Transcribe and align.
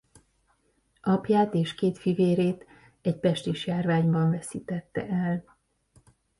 Apját 1.01 1.53
és 1.53 1.73
két 1.75 1.97
fivérét 1.97 2.65
egy 3.01 3.19
pestisjárványban 3.19 4.31
veszítette 4.31 5.07
el. 5.07 5.45